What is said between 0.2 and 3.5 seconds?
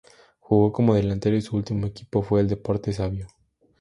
Jugó como delantero y su último equipo fue el Deportes Savio.